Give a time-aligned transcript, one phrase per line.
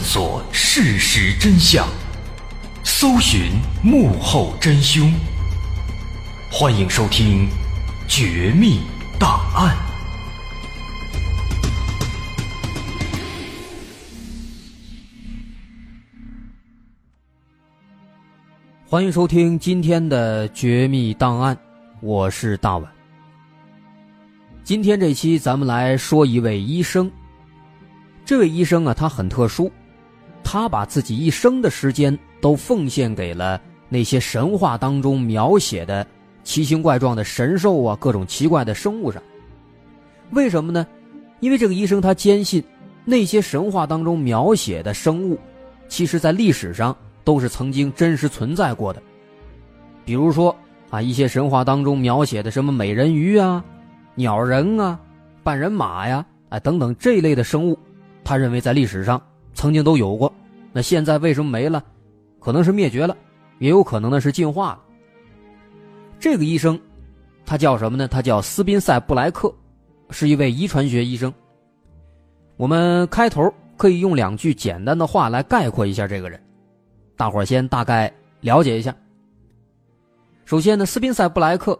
[0.00, 1.86] 探索事实真相，
[2.82, 3.50] 搜寻
[3.84, 5.12] 幕后真凶。
[6.50, 7.46] 欢迎收听
[8.08, 8.80] 《绝密
[9.18, 9.76] 档案》。
[18.88, 21.54] 欢迎收听今天的《绝密档案》，
[22.00, 22.90] 我是大碗。
[24.64, 27.12] 今天这期咱们来说一位医生。
[28.24, 29.70] 这位医生啊，他很特殊。
[30.42, 36.06] 他把自己一生的时间都奉献给了那些神话当中描写的
[36.42, 39.22] 奇形怪状的神兽啊，各种奇怪的生物上。
[40.30, 40.86] 为什么呢？
[41.40, 42.62] 因为这个医生他坚信，
[43.04, 45.38] 那些神话当中描写的生物，
[45.88, 49.02] 其实在历史上都是曾经真实存在过的。
[50.04, 50.54] 比如说
[50.88, 53.64] 啊，一些神话当中描写的什么美人鱼啊、
[54.14, 54.98] 鸟人啊、
[55.42, 57.78] 半人马呀，哎等等这一类的生物，
[58.24, 59.20] 他认为在历史上。
[59.54, 60.32] 曾经都有过，
[60.72, 61.82] 那现在为什么没了？
[62.38, 63.16] 可能是灭绝了，
[63.58, 64.80] 也有可能呢是进化了。
[66.18, 66.80] 这个医生，
[67.44, 68.08] 他叫什么呢？
[68.08, 69.52] 他叫斯宾塞布莱克，
[70.10, 71.32] 是一位遗传学医生。
[72.56, 76.42] 我们开头可以用两句简单的话来概括一下这个人，
[77.16, 78.94] 大伙儿先大概了解一下。
[80.44, 81.78] 首先呢，斯宾塞布莱克，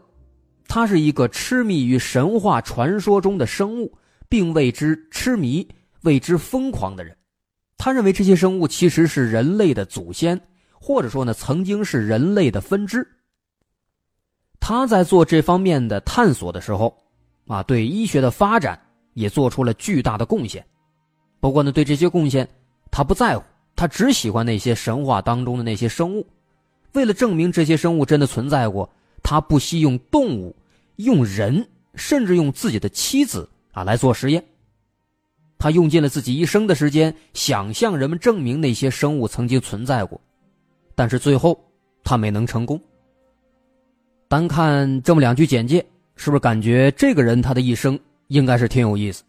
[0.69, 3.93] 他是一个痴迷于神话传说中的生物，
[4.29, 5.67] 并为之痴迷、
[6.03, 7.17] 为之疯狂的人。
[7.83, 10.39] 他认为这些生物其实是人类的祖先，
[10.75, 13.09] 或者说呢，曾经是人类的分支。
[14.61, 16.95] 他在做这方面的探索的时候，
[17.47, 18.79] 啊，对医学的发展
[19.15, 20.63] 也做出了巨大的贡献。
[21.41, 22.47] 不过呢，对这些贡献
[22.91, 23.43] 他不在乎，
[23.75, 26.27] 他只喜欢那些神话当中的那些生物。
[26.93, 28.93] 为了证明这些生物真的存在过，
[29.23, 30.55] 他不惜用动物、
[30.97, 34.45] 用人，甚至用自己的妻子啊来做实验。
[35.61, 40.19] 他用尽了自己一生的时间，想向人们证明那些生物曾经存在过，
[40.95, 41.57] 但是最后
[42.03, 42.81] 他没能成功。
[44.27, 45.85] 单看这么两句简介，
[46.17, 47.99] 是不是感觉这个人他的一生
[48.29, 49.23] 应该是挺有意思？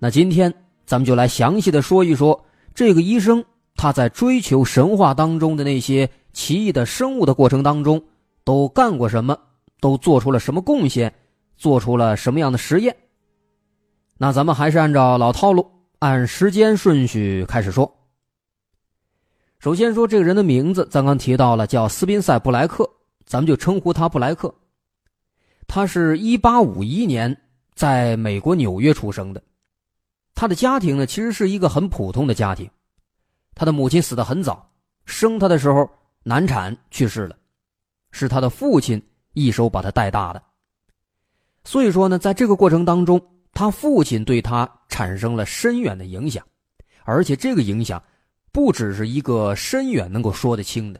[0.00, 0.52] 那今天
[0.84, 2.44] 咱们就来详细的说一说
[2.74, 3.44] 这个医生
[3.76, 8.02] 他在追求神话当中的那些奇异的生物的过程当中
[8.42, 9.38] 都干过什么，
[9.78, 11.14] 都做出了什么贡献，
[11.56, 12.96] 做出了什么样的实验。
[14.18, 17.92] 那咱们还是按照老套路，按时间顺序开始说。
[19.58, 22.88] 首先说这个人的名字，咱刚提到了，叫斯宾塞·布莱克，
[23.26, 24.54] 咱们就称呼他布莱克。
[25.66, 27.36] 他是一八五一年
[27.74, 29.42] 在美国纽约出生的。
[30.34, 32.70] 他的家庭呢，其实是一个很普通的家庭。
[33.54, 34.70] 他的母亲死得很早，
[35.04, 35.90] 生他的时候
[36.22, 37.36] 难产去世了，
[38.12, 39.02] 是他的父亲
[39.34, 40.42] 一手把他带大的。
[41.64, 43.20] 所以说呢，在这个过程当中，
[43.56, 46.46] 他父亲对他产生了深远的影响，
[47.04, 48.00] 而且这个影响。
[48.52, 50.98] 不只是一个深远能够说得清的。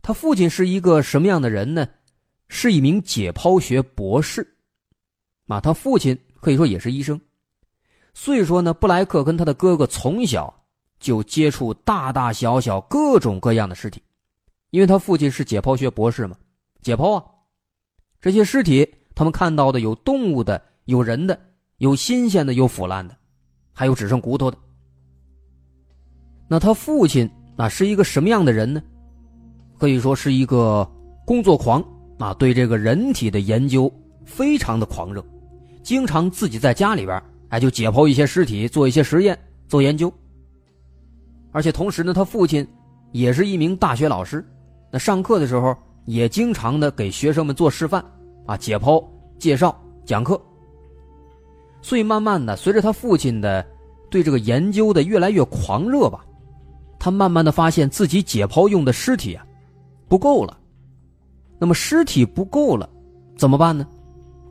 [0.00, 1.88] 他父亲是一个什么样的人呢？
[2.46, 4.46] 是一名解剖学博士，
[5.48, 7.20] 啊，他父亲可以说也是医生，
[8.14, 10.54] 所以说呢，布莱克跟他的哥哥从小
[11.00, 14.00] 就接触大大小小各种各样的尸体，
[14.70, 16.36] 因为他父亲是解剖学博士嘛，
[16.80, 17.24] 解剖啊，
[18.20, 21.38] 这些尸体他们看到的有动物的，有人的，
[21.78, 23.16] 有新鲜的，有腐烂的，
[23.72, 24.56] 还有只剩骨头的。
[26.48, 28.82] 那他父亲啊是一个什么样的人呢？
[29.78, 30.88] 可以说是一个
[31.24, 31.82] 工作狂
[32.18, 33.92] 啊，对这个人体的研究
[34.24, 35.24] 非常的狂热，
[35.82, 39.38] 经常自己在家里边哎就解剖一些尸体，做一些实验，
[39.68, 40.12] 做研究。
[41.52, 42.66] 而且同时呢，他父亲
[43.12, 44.44] 也是一名大学老师，
[44.90, 45.76] 那上课的时候
[46.06, 48.04] 也经常的给学生们做示范
[48.46, 49.04] 啊，解剖、
[49.38, 49.74] 介绍、
[50.04, 50.40] 讲课。
[51.82, 53.66] 所以慢慢的，随着他父亲的
[54.08, 56.24] 对这个研究的越来越狂热吧。
[56.98, 59.44] 他慢慢的发现自己解剖用的尸体啊，
[60.08, 60.56] 不够了。
[61.58, 62.88] 那么尸体不够了，
[63.36, 63.86] 怎么办呢？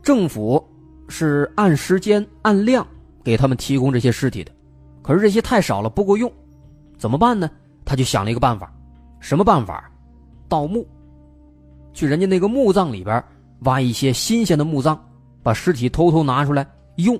[0.03, 0.61] 政府
[1.07, 2.85] 是按时间按量
[3.23, 4.51] 给他们提供这些尸体的，
[5.01, 6.31] 可是这些太少了，不够用，
[6.97, 7.49] 怎么办呢？
[7.85, 8.73] 他就想了一个办法，
[9.19, 9.89] 什么办法？
[10.49, 10.85] 盗墓，
[11.93, 13.23] 去人家那个墓葬里边
[13.61, 14.99] 挖一些新鲜的墓葬，
[15.41, 16.67] 把尸体偷偷拿出来
[17.03, 17.19] 用。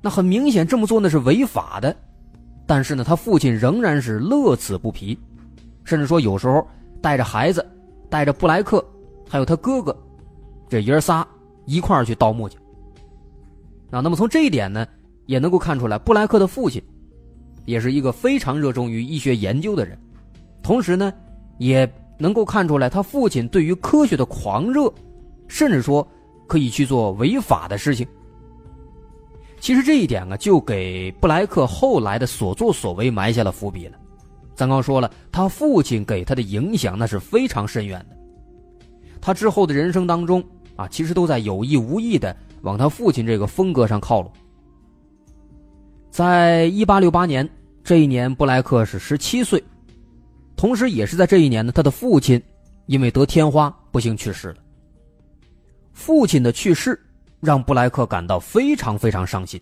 [0.00, 1.94] 那很明显，这么做那是违法的。
[2.66, 5.18] 但是呢，他父亲仍然是乐此不疲，
[5.84, 6.66] 甚至说有时候
[7.00, 7.64] 带着孩子，
[8.08, 8.84] 带着布莱克，
[9.28, 9.96] 还有他哥哥，
[10.68, 11.26] 这爷仨
[11.66, 12.56] 一块儿去盗墓去。
[13.90, 14.86] 啊，那么从这一点呢，
[15.26, 16.82] 也能够看出来，布莱克的父亲
[17.64, 19.98] 也是一个非常热衷于医学研究的人，
[20.62, 21.12] 同时呢，
[21.58, 24.90] 也能够看出来他父亲对于科学的狂热，
[25.48, 26.06] 甚至说
[26.46, 28.06] 可以去做违法的事情。
[29.62, 33.96] 其实这一点啊，就给布莱克后来的所作所为埋下了伏笔了。
[34.56, 38.16] 咱刚说了，他父亲给他的影响那是非常深远的。
[39.20, 40.42] 他之后的人生当中
[40.74, 44.32] 啊，其实都在有意无意的往他父亲这个风格上靠拢。
[46.10, 47.48] 在一八六八年
[47.84, 49.62] 这一年，布莱克是十七岁，
[50.56, 52.42] 同时也是在这一年呢，他的父亲
[52.86, 54.56] 因为得天花不幸去世了。
[55.92, 57.00] 父亲的去世。
[57.42, 59.60] 让布莱克感到非常非常伤心，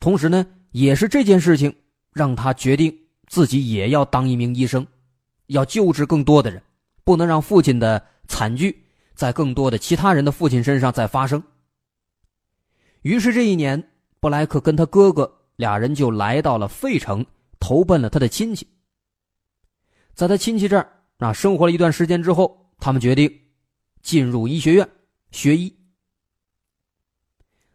[0.00, 1.72] 同时呢，也是这件事情
[2.10, 4.86] 让他决定自己也要当一名医生，
[5.48, 6.62] 要救治更多的人，
[7.04, 8.82] 不能让父亲的惨剧
[9.14, 11.42] 在更多的其他人的父亲身上再发生。
[13.02, 17.24] 于是这一年，布莱克跟他哥哥俩人就来到了费城，
[17.60, 18.66] 投奔了他的亲戚。
[20.14, 23.30] 在他亲戚这儿啊，生活了一段时间之后，他们决定
[24.00, 24.88] 进入医学院
[25.30, 25.70] 学医。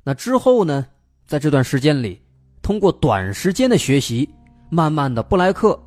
[0.04, 0.86] 那之后呢？
[1.28, 2.22] 在这段时间里，
[2.62, 4.28] 通过短时间的学习，
[4.70, 5.82] 慢慢的，布莱克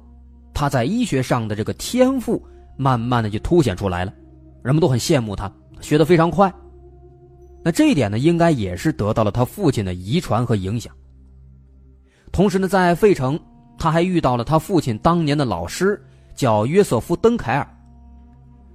[0.55, 2.43] 他在医学上的这个天赋，
[2.79, 4.15] 慢慢的就凸显出来了，
[4.63, 5.53] 人们都很羡慕他，
[5.83, 6.51] 学得非常快。
[7.63, 10.95] 那这一点呢，应该也是得到了他父亲的遗传和影响。
[12.33, 13.39] 同时呢，在费城，
[13.77, 16.03] 他还遇到了他父亲当年的老师，
[16.35, 17.69] 叫约瑟夫·登凯尔。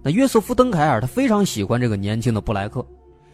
[0.03, 2.85] 那约瑟夫·登凯尔他非常喜欢这个年轻的布莱克，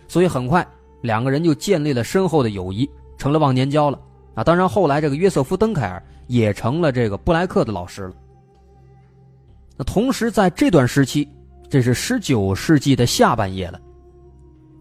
[0.07, 0.65] 所以很快。
[1.01, 3.99] 两个人就建立了深厚的友谊，成了忘年交了
[4.33, 4.43] 啊！
[4.43, 8.13] 当然，后来这个约瑟夫·登凯尔也成了这个布莱克的老师了。
[9.77, 11.27] 那同时，在这段时期，
[11.69, 13.79] 这是十九世纪的下半叶了。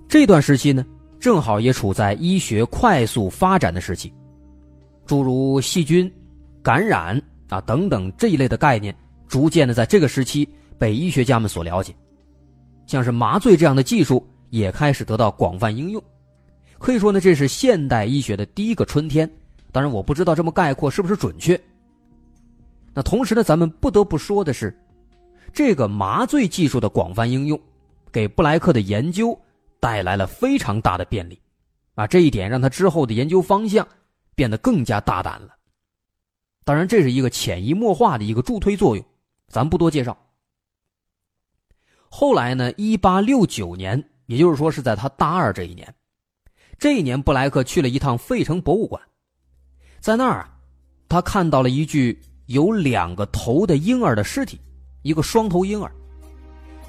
[0.09, 0.85] 这段时期呢，
[1.19, 4.13] 正好也处在医学快速发展的时期，
[5.05, 6.11] 诸如细菌
[6.63, 8.95] 感染啊等等这一类的概念，
[9.27, 11.95] 逐渐的在这个时期被医学家们所了解，
[12.87, 14.25] 像是麻醉这样的技术
[14.55, 16.01] 也开始得到广泛应用。
[16.79, 19.29] 可以说呢，这是现代医学的第一个春天。
[19.73, 21.61] 当然，我不知道这么概括是不是准确。
[22.95, 24.73] 那同时呢，咱们不得不说的是，
[25.53, 27.61] 这个麻醉技术的广泛应用，
[28.13, 29.37] 给布莱克的研究
[29.81, 31.37] 带来了非常大的便利。
[31.97, 33.87] 啊，这一点让他之后的研究方向
[34.37, 35.49] 变得更加大胆了。
[36.65, 39.05] 当然，这是一个潜移默化的一个助推作用，
[39.49, 40.17] 咱不多介绍。
[42.09, 45.95] 后来呢，一八六九年，也就是说是在他大二这一年，
[46.79, 49.01] 这一年布莱克去了一趟费城博物馆，
[50.01, 50.57] 在那儿啊，
[51.09, 54.61] 他看到了一具有两个头的婴儿的尸体，
[55.03, 55.91] 一个双头婴儿。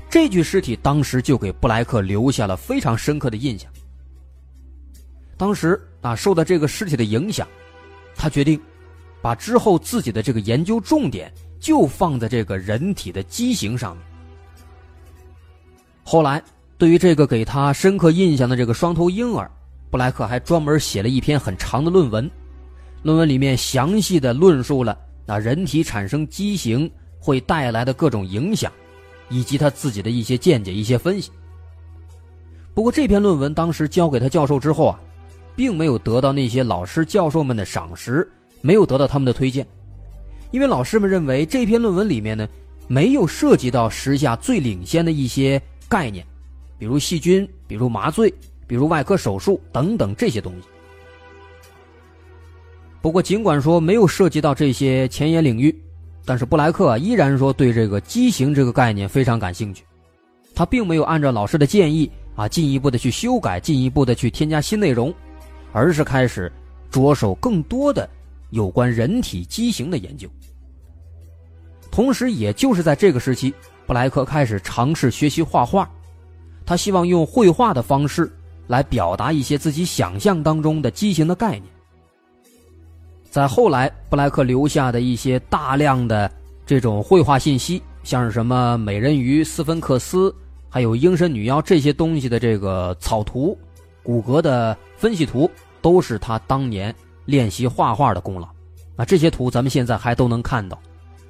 [0.09, 3.71] 这具尸体当时就给布莱克留下了非常深刻的印象。
[5.37, 7.47] 当时啊，受到这个尸体的影响，
[8.15, 8.59] 他决定。
[9.21, 14.05] 把之后自己的这个研究重点就放在这个人体的畸形上面。
[16.03, 16.43] 后来，
[16.77, 19.49] 对于这个给他深刻印象的这个双头婴儿，
[19.89, 22.29] 布莱克还专门写了一篇很长的论文，
[23.03, 26.89] 论文里面详细的论述了那人体产生畸形
[27.19, 28.71] 会带来的各种影响，
[29.29, 31.31] 以及他自己的一些见解、一些分析。
[32.73, 34.99] 不过，这篇论文当时交给他教授之后啊，
[35.55, 38.29] 并没有得到那些老师、教授们的赏识。
[38.61, 39.63] 没有得到他们的推荐，
[40.49, 42.47] 因为老师们认为这篇论文里面呢，
[42.87, 46.25] 没有涉及到时下最领先的一些概念，
[46.77, 48.33] 比如细菌，比如麻醉，
[48.67, 50.67] 比如外科手术等等这些东西。
[53.01, 55.75] 不过，尽管说没有涉及到这些前沿领域，
[56.25, 59.83] 但是布莱克依然说对这个畸形这个概念非常感兴趣。
[60.53, 65.13] 他并没有按照老师的建议啊，进一步的去修改，进一步的去添加新内容，
[65.71, 66.51] 而是开始
[66.89, 68.09] 着手更多的。
[68.51, 70.29] 有关人体畸形的研究，
[71.91, 73.53] 同时，也就是在这个时期，
[73.85, 75.89] 布莱克开始尝试学习画画。
[76.65, 78.31] 他希望用绘画的方式
[78.67, 81.63] 来表达一些自己想象当中的畸形的概念。
[83.29, 86.31] 在后来，布莱克留下的一些大量的
[86.65, 90.33] 这种绘画信息，像是什么美人鱼、斯芬克斯，
[90.69, 93.57] 还有鹰神女妖这些东西的这个草图、
[94.01, 95.49] 骨骼的分析图，
[95.81, 96.93] 都是他当年。
[97.25, 98.47] 练习画画的功劳，
[98.97, 100.79] 啊，这些图咱们现在还都能看到，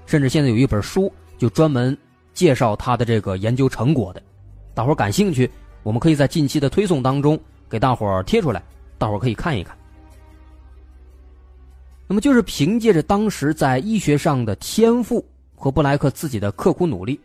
[0.06, 1.98] 甚至现在有一本书就专门
[2.34, 4.22] 介绍他的这个研究成果的，
[4.76, 5.50] 大伙感兴趣，
[5.82, 7.40] 我们可以在近期的推送当中
[7.70, 8.62] 给大伙贴出来，
[8.98, 9.76] 大伙可以看一看。
[12.08, 17.20] 那么就是凭借着当时在医学上的天赋和布莱克自己的刻苦努力，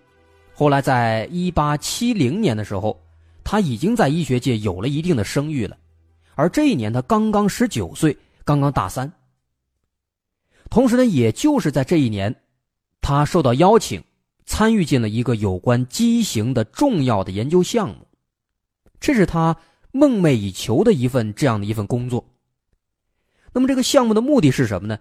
[0.55, 2.99] 后来在一八七零年的时候，
[3.45, 5.77] 他已经在医学界有了一定的声誉了，
[6.37, 8.17] 而这一年他刚刚十九岁。
[8.43, 9.13] 刚刚大三，
[10.71, 12.35] 同时呢，也就是在这一年，
[13.01, 14.03] 他受到邀请，
[14.51, 18.09] 参与进了一个有关畸形的重要的研究项目，
[18.99, 19.57] 这是他
[19.93, 22.27] 梦寐以求的一份这样的一份工作。
[23.53, 24.99] 那么，这个项目的目的是什么呢？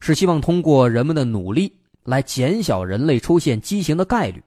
[0.00, 4.42] 是希望通过人们的努力来减小人类出现畸形的概率，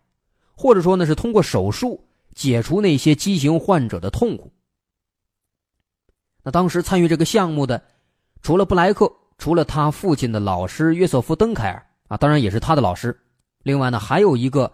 [0.57, 4.51] 或者说呢，是通过手术解除那些畸形患者的痛苦。
[6.41, 7.83] 那当时参与这个项目的。
[8.41, 13.20] 除了布莱克，除了他父亲的老师约瑟夫·登凯尔啊，当然也是他的老师。
[13.63, 14.71] 另外呢，还有一个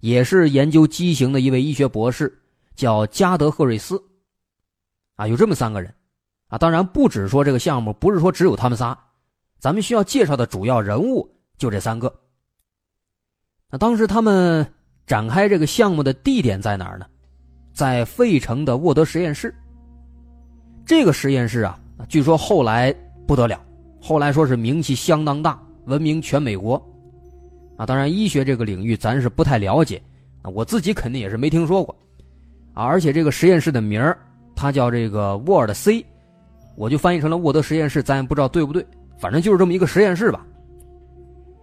[0.00, 2.40] 也是研究畸形的一位医学博士，
[2.74, 4.02] 叫加德·赫瑞斯。
[5.16, 5.94] 啊，有这么三个人，
[6.48, 8.98] 啊，当然不止说这个项目不是说只有他们仨，
[9.58, 12.14] 咱们需要介绍的主要人物就这三个。
[13.70, 14.66] 那当时他们
[15.06, 17.06] 展开这个项目的地点在哪儿呢？
[17.72, 19.54] 在费城的沃德实验室。
[20.84, 21.78] 这个实验室啊，
[22.08, 22.94] 据说后来。
[23.26, 23.64] 不得了，
[24.02, 26.84] 后来说是名气相当大，闻名全美国，
[27.80, 30.02] 啊，当然医学这个领域咱是不太了解，
[30.42, 31.96] 啊，我自己肯定也是没听说过，
[32.74, 34.18] 啊，而且这个实验室的名儿，
[34.54, 36.04] 它叫这个沃尔的 C，
[36.76, 38.84] 我就翻译成了沃德实验室，咱也不知道对不对，
[39.18, 40.46] 反正就是这么一个实验室吧。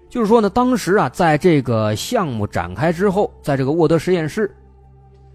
[0.09, 4.49] 就是说呢，当时啊，在这个项目展开之后，在这个沃德实验室，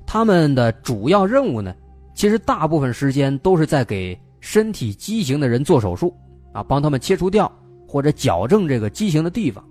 [0.05, 1.73] 他们的主要任务呢，
[2.13, 6.13] 其实大部分时间都是在给身体畸形的人做手术。
[6.53, 7.51] 啊，帮他们切除掉
[7.87, 9.65] 或者矫正这个畸形的地方。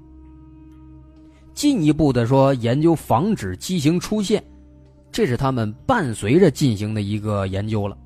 [1.53, 4.43] 进一步的说，研究防止畸形出现，
[5.12, 7.98] 这是他们伴随着进行的一个研究了。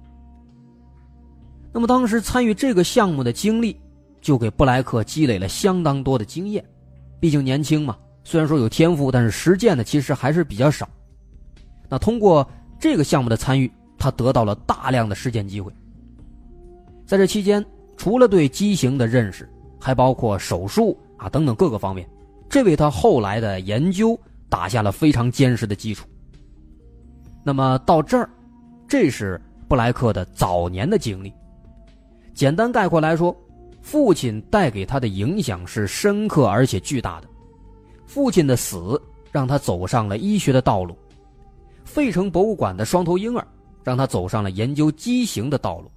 [1.71, 3.79] 那么当时参与这个项目的经历，
[4.21, 6.63] 就给布莱克积累了相当多的经验。
[7.19, 10.87] 毕竟年轻嘛，虽然说有天赋，但是实践的其实还是比较少。
[11.89, 12.47] 那通过
[12.79, 15.71] 这个项目的参与，他得到了大量的实践机会。
[17.05, 17.65] 在这期间。
[17.97, 19.47] 除了对畸形的认识，
[19.79, 22.05] 还包括手术啊等等各个方面，
[22.49, 26.07] 这为他后来的研究打下了非常坚实的基础。
[27.43, 28.29] 那么到这儿，
[28.87, 31.31] 这是布莱克的早年的经历。
[32.33, 33.35] 简单概括来说，
[33.81, 37.27] 父亲带给他的影响是深刻而且巨大的。
[38.05, 40.97] 父亲的死让他走上了医学的道路，
[41.83, 43.45] 费城博物馆的双头婴儿
[43.83, 45.91] 让他走上了研究畸形的道路。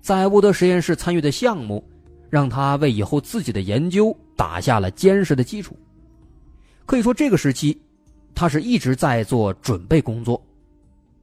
[0.00, 1.82] 在沃德实验室参与的项目，
[2.30, 5.76] 让他为以后自己的研究打下了坚实的基础。
[6.84, 7.80] 可以说，这个时期，
[8.34, 10.40] 他是一直在做准备工作，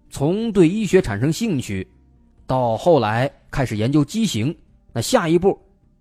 [0.10, 1.88] 从对医学产生兴趣，
[2.46, 4.54] 到后来开始研究畸形，
[4.92, 5.58] 那下一步，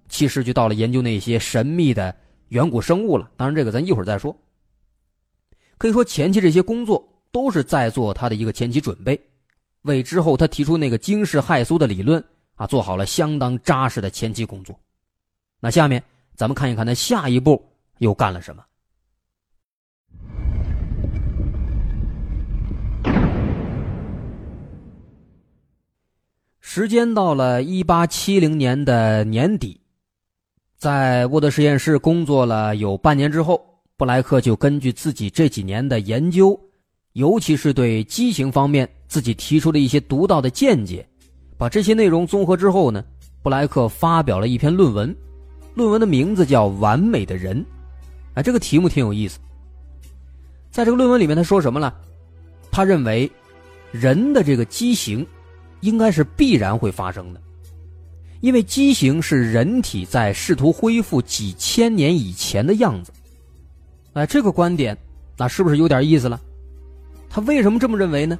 [0.08, 2.14] 其实就到了研究那些神秘的
[2.48, 3.30] 远古生物了。
[3.36, 4.36] 当然，这个咱一会儿再说。
[5.78, 9.20] 可以说，前期这些工作都是在做他的一个前期准备，
[9.82, 12.22] 为之后他提出那个惊世骇俗的理论
[12.56, 14.78] 啊，做好了相当扎实的前期工作。
[15.60, 16.02] 那下面
[16.34, 17.62] 咱们看一看他下一步
[17.98, 18.62] 又干了什么。
[26.60, 29.78] 时间到了一八七零年的年底，
[30.78, 33.62] 在沃德实验室工作了有半年之后，
[33.98, 36.58] 布莱克就根据自己这几年的研究，
[37.12, 41.06] 尤其是对畸形方面自己提出的一些独到的见解，
[41.58, 43.04] 把这些内容综合之后呢，
[43.42, 45.14] 布莱克发表了一篇论文，
[45.74, 47.56] 论文的名字叫《完美的人》，
[48.34, 49.38] 啊，这个题目挺有意思。
[50.70, 51.94] 在这个论文里面，他说什么了？
[52.70, 53.30] 他认为，
[53.90, 55.26] 人的这个畸形。
[55.82, 57.40] 应该是必然会发生的，
[58.40, 63.12] 因为畸形是人体在试图恢复几千年以前的样子。
[64.12, 64.96] 哎，这个观点，
[65.36, 66.40] 那是不是有点意思了？
[67.28, 68.38] 他为什么这么认为呢？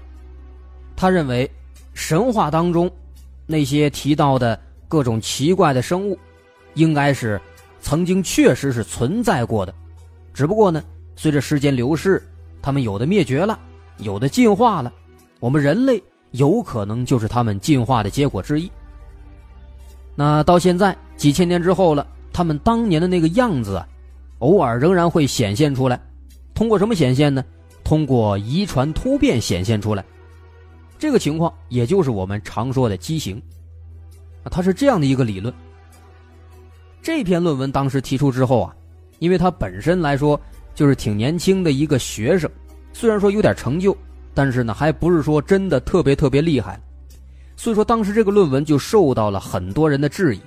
[0.95, 1.51] 他认为，
[1.95, 2.89] 神话当中
[3.45, 6.17] 那些提到的各种奇怪的生物，
[6.75, 7.41] 应该是
[7.81, 9.75] 曾经确实是存在过的，
[10.33, 10.83] 只不过呢，
[11.17, 12.23] 随着时间流逝，
[12.61, 13.59] 他们有的灭绝了，
[13.99, 14.93] 有的进化了，
[15.41, 16.03] 我们人类。
[16.33, 18.73] 有可能就是他们进化的结果之一。
[20.15, 23.87] 那到现在几千年之后了，他们当年的那个样子啊，
[24.39, 26.01] 偶尔仍然会显现出来。
[26.55, 27.45] 通过什么显现呢？
[27.85, 30.03] 通过遗传突变显现出来。
[30.99, 33.39] 这个情况也就是我们常说的畸形。
[34.45, 35.53] 它是这样的一个理论。
[37.03, 38.75] 这篇论文当时提出之后啊，
[39.19, 40.41] 因为他本身来说
[40.75, 42.49] 就是挺年轻的一个学生，
[42.93, 43.97] 虽然说有点成就。
[44.35, 46.81] 但是呢，还不是说真的特别特别厉害，
[47.55, 50.41] 所以说当时这个论文就受到了很多人的质疑，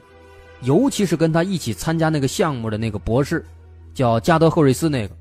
[0.61, 3.45] 尤其是跟他一起参加那个项目的那个博士，
[3.93, 5.15] 叫加德赫瑞斯那个，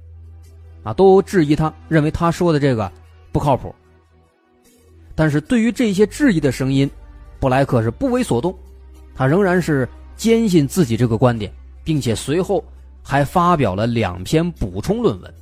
[0.83, 2.91] 啊，都质疑他，认为他说的这个
[3.33, 3.75] 不靠谱。
[5.15, 6.91] 但是对于这些质疑的声音，
[7.39, 8.57] 布莱克是不为所动，
[9.15, 12.65] 他仍然是坚信自己这个观点，并且随后
[13.03, 15.35] 还发表了两篇补充论文，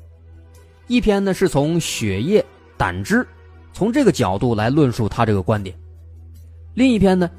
[0.86, 2.44] 一篇呢是从血液。
[2.74, 3.24] 胆汁，
[3.72, 5.72] 从这个角度来论述他这个观点。
[6.74, 7.30] 另一篇呢，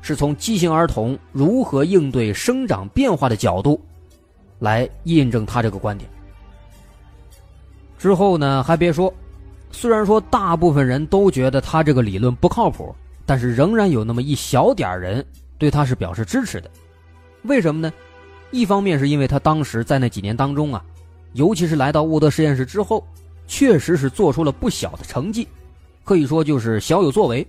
[0.00, 3.78] 是从畸形儿童如何应对生长变化的角度，
[4.58, 6.08] 来印证他这个观点。
[7.98, 9.12] 之后呢，还别说，
[9.70, 12.94] 虽然说大部分人都觉得他这个理论不靠谱，
[13.26, 15.22] 但是仍然有那么一小点人
[15.58, 16.70] 对他是表示支持的。
[17.42, 17.92] 为什么呢？
[18.50, 20.84] 一方面是因为他当时在那几年当中啊，
[21.32, 23.06] 尤其是来到沃德实验室之后。
[23.48, 25.46] 确实是做出了不小的成绩，
[26.02, 27.46] 可以说就是小有作为，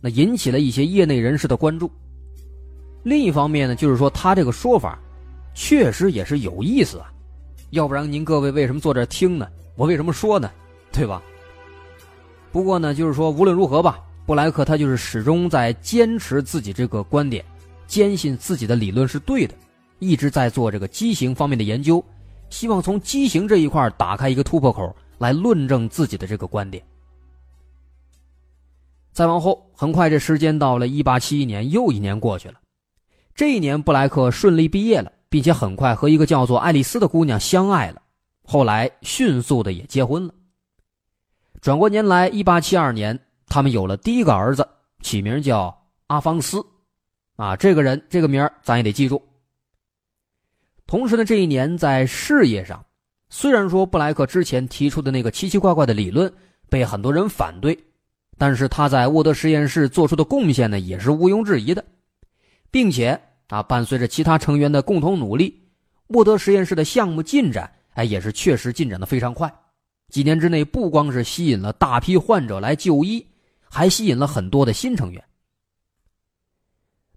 [0.00, 1.88] 那引起了一些业内人士的关注。
[3.04, 4.98] 另一方面呢，就是说他这个说法，
[5.54, 7.12] 确实也是有意思啊，
[7.70, 9.46] 要不然您各位为什么坐这听呢？
[9.76, 10.50] 我为什么说呢？
[10.90, 11.22] 对吧？
[12.50, 17.42] 不过呢，就是说无论如何吧，布莱克他就是始终在坚持自己这个观点，
[17.86, 19.54] 坚信自己的理论是对的，
[20.00, 22.04] 一直在做这个畸形方面的研究，
[22.50, 24.94] 希望从畸形这一块打开一个突破口。
[25.16, 26.84] 来论证自己的这个观点。
[29.12, 32.60] 再往后，很快这时间到了一八七一年，又一年过去了。
[33.34, 38.02] 这一年，布莱克顺利毕业了，并且很快和一个叫做爱丽丝的姑娘相爱了。
[38.44, 40.34] 后来，迅速的也结婚了。
[41.62, 44.66] 转过年来，一八七二年，他们有了第一个儿子，
[45.02, 45.76] 起名叫
[46.08, 46.64] 阿方斯。
[47.36, 49.22] 啊，这个人这个名咱也得记住。
[50.86, 52.84] 同时呢，这一年在事业上。
[53.30, 56.32] 虽然说布莱克之前提出的那个奇奇怪怪的理论
[56.70, 57.78] 被很多人反对，
[58.38, 61.84] 但是他在沃德实验室做出的贡献呢也是毋庸置疑的，
[62.70, 65.62] 并且啊伴随着其他成员的共同努力，
[66.06, 69.54] 沃德实验室的项目进展哎也是确实进展的非常快，
[70.08, 73.24] 几年之内不光是吸引了大批患者来就医，
[73.78, 75.24] 还吸引了很多的新成员。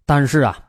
[0.05, 0.63] 但是啊，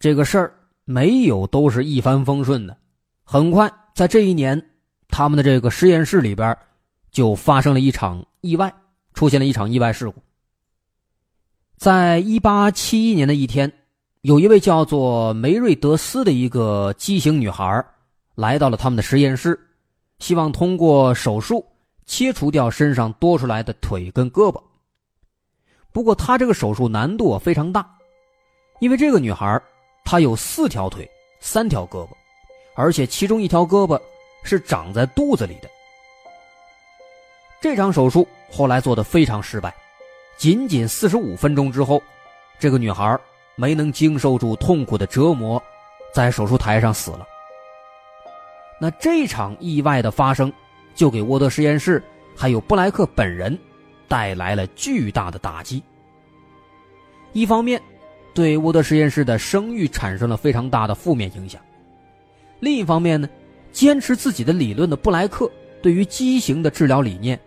[0.00, 0.52] 这个事儿
[0.84, 2.76] 没有都是一帆风顺的，
[3.22, 4.60] 很快在这一年。
[5.06, 6.58] 他们的这个实验室里边，
[7.12, 8.74] 就发生了一场意外，
[9.14, 10.20] 出现了一场意外事故。
[11.76, 13.72] 在一八七一年的一天，
[14.22, 17.86] 有一位叫做梅瑞德斯的一个畸形女孩，
[18.34, 19.56] 来到了他们的实验室，
[20.18, 21.64] 希望通过手术
[22.04, 24.60] 切除掉身上多出来的腿跟胳膊。
[25.96, 27.88] 不过，她这个手术难度非常大，
[28.80, 29.58] 因为这个女孩
[30.04, 32.10] 她有四条腿、三条胳膊，
[32.74, 33.98] 而且其中一条胳膊
[34.42, 35.70] 是长在肚子里的。
[37.62, 39.74] 这场手术后来做的非常失败，
[40.36, 42.02] 仅仅四十五分钟之后，
[42.58, 43.18] 这个女孩
[43.54, 45.60] 没能经受住痛苦的折磨，
[46.12, 47.26] 在手术台上死了。
[48.78, 50.52] 那这场意外的发生，
[50.94, 52.04] 就给沃德实验室
[52.36, 53.58] 还有布莱克本人
[54.08, 55.82] 带来了巨大的打击。
[57.32, 57.80] 一方面，
[58.34, 61.60] 对沃德实验室的声誉产生了非常大的负面影响；
[62.60, 63.28] 另一方面呢，
[63.72, 65.50] 坚持自己的理论的布莱克
[65.82, 67.38] 对于畸形的治疗理念，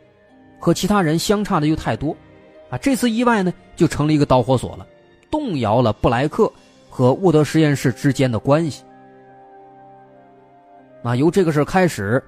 [0.59, 2.15] 和其他人相差的又太多，
[2.69, 4.85] 啊，这次意外呢就成了一个导火索了，
[5.31, 6.51] 动摇了布莱克
[6.89, 8.83] 和沃德实验室之间的关系。
[11.01, 12.21] 啊，由这个事开始，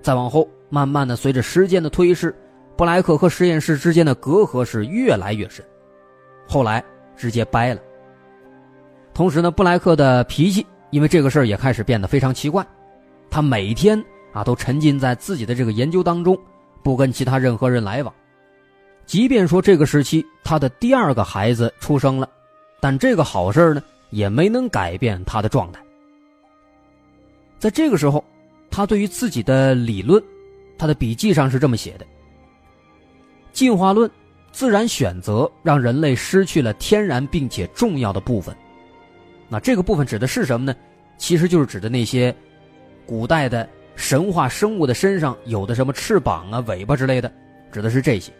[0.00, 2.34] 再往后，慢慢的随着时间的推逝，
[2.76, 5.64] 布莱克和实验室之间的隔阂是越来越深，
[6.46, 6.82] 后来
[7.16, 7.80] 直接掰了。
[9.12, 12.66] 同时呢，布莱克的脾气因为这个事儿也开始变得非常奇怪，
[13.30, 16.36] 他每天啊都沉浸在自己的这个研究当中，
[16.82, 18.12] 不跟其他任何人来往。
[19.06, 22.28] 即便说这个时期他的第二个孩子出生了，
[22.80, 25.80] 但这个好事呢也没能改变他的状态。
[27.58, 28.24] 在这个时候，
[28.70, 30.20] 他对于自己的理论，
[30.76, 32.06] 他的笔记上是这么写的：
[33.54, 34.10] 进化论，
[34.52, 38.54] 自然选择让人类失去了天然并且重要的部分。
[39.48, 40.76] 那这个部分指的是什么呢？
[41.16, 42.34] 其实就是指的那些
[43.06, 47.32] 古代的神话生物的身上有的什么翅膀啊、尾巴之类的，
[47.72, 48.30] 指的是这些。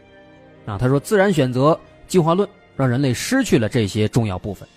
[0.67, 2.47] 啊，他说自然选择进化论
[2.77, 4.69] 让人类失去了这些重要部分。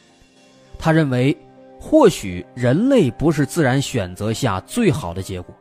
[0.79, 1.35] 他认为。
[1.79, 5.55] 或许人类不是自然选择下最好的结果，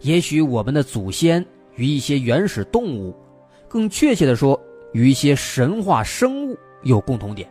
[0.00, 1.44] 也许我们的祖先
[1.76, 3.14] 与一些原始动物，
[3.74, 4.58] 更确切的说，
[4.92, 7.50] 与一些神话生物有共同点，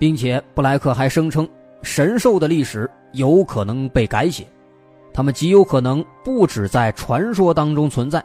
[0.00, 1.48] 并且布莱克还声称，
[1.80, 4.44] 神兽的历史有可能被改写，
[5.14, 8.20] 他们极有可能不止在传说当中存在，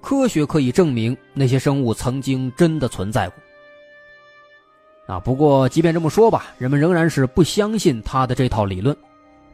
[0.00, 5.14] 科学可以证明那些生物曾经真的存在过。
[5.14, 8.96] 啊，不过即便这么说吧，人们仍然是不相信他的这套理论，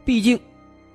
[0.03, 0.41] 毕竟，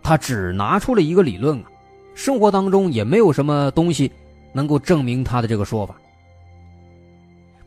[0.02, 1.70] 他只拿出了一个理论啊，
[2.16, 4.12] 生活当中也没有什么东西
[4.54, 5.96] 能够证明他的这个说法。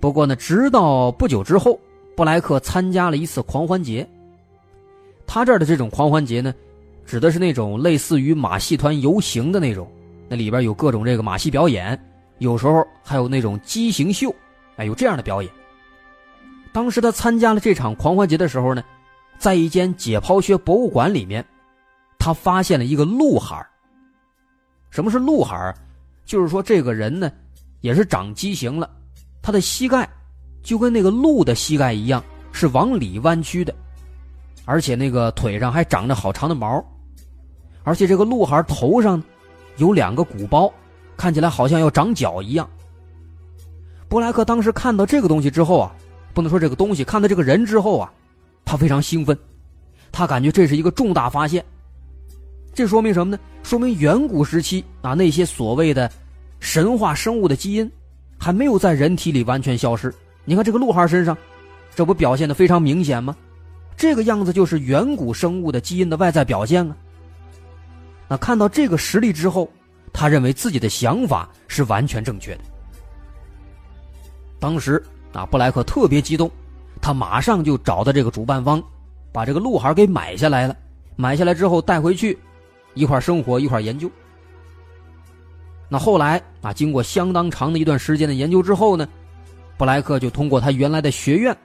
[0.01, 1.79] 不过呢，直到不久之后，
[2.17, 4.09] 布莱克参加了一次狂欢节。
[5.27, 6.55] 他这儿的这种狂欢节呢，
[7.05, 9.91] 指的是那种类似于马戏团游行的那种，
[10.29, 11.99] 那里边有各种这个马戏表演，
[12.39, 14.33] 有时候还有那种畸形秀，
[14.77, 15.51] 哎，有这样的表演。
[16.73, 18.85] 当时他参加了这场狂欢节的时候呢，
[19.39, 21.45] 在一间解剖学博物馆里面，
[22.19, 23.67] 他发现了一个鹿孩
[24.91, 25.75] 什么是鹿孩
[26.27, 27.33] 就是说这个人呢，
[27.81, 28.91] 也是长畸形了，
[29.41, 30.07] 他的膝盖
[30.63, 33.75] 就跟那个鹿的膝盖一样，是往里弯曲的，
[34.67, 36.85] 而且那个腿上还长着好长的毛，
[37.85, 39.23] 而且这个鹿孩头上
[39.79, 40.71] 有两个鼓包，
[41.17, 42.69] 看起来好像要长角一样。
[44.09, 45.95] 布莱克当时看到这个东西之后啊。
[46.35, 48.13] 不能说这个东西，看到这个人之后啊，
[48.63, 49.35] 他非常兴奋，
[50.13, 51.65] 他感觉这是一个重大发现。
[52.77, 53.39] 这说明什么呢？
[53.63, 56.13] 说明远古时期啊，那些所谓的
[56.61, 57.91] 神话生物的基因
[58.39, 60.15] 还没有在人体里完全消失。
[60.45, 61.35] 你看这个鹿孩身上，
[61.95, 63.35] 这不表现的非常明显吗？
[63.97, 66.95] 这个样子就是远古生物的基因的外在表现啊。
[68.29, 69.67] 那看到这个实例之后，
[70.13, 72.61] 他认为自己的想法是完全正确的。
[74.61, 75.03] 当时。
[75.33, 76.51] 啊，布莱克特别激动，
[76.99, 78.83] 他马上就找到这个主办方，
[79.31, 80.75] 把这个鹿孩给买下来了。
[81.15, 82.39] 买下来之后带回去，
[82.97, 84.11] 一块生活，一块研究。
[85.89, 89.07] 那后来啊，经过相当长的一段时间的研究之后呢，
[89.79, 91.57] 布莱克就通过他原来的学院，